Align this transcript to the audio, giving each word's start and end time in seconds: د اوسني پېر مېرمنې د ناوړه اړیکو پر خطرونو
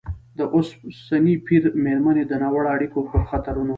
د 0.37 0.39
اوسني 0.55 1.35
پېر 1.47 1.63
مېرمنې 1.85 2.23
د 2.27 2.33
ناوړه 2.41 2.69
اړیکو 2.75 2.99
پر 3.09 3.21
خطرونو 3.29 3.69